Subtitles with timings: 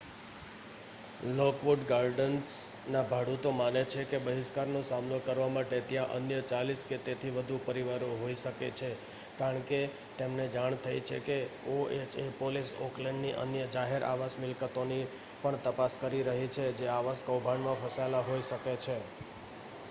[1.31, 7.33] Lockwood ગાર્ડન્સના ભાડૂતો માને છે કે બહિષ્કારનો સામનો કરવા માટે ત્યાં અન્ય 40 કે તેથી
[7.35, 8.89] વધુ પરિવારો હોઈ શકે છે
[9.37, 9.81] કારણ કે
[10.17, 11.37] તેમને જાણ થઈ છે કે
[11.75, 15.05] ઓએચએ પોલીસ ઓકલેન્ડની અન્ય જાહેર આવાસ મિલકતોની
[15.39, 18.97] પણ તપાસ કરી રહી છે જે આવાસ કૌભાંડમાં ફસાયેલા હોઈ શકે છે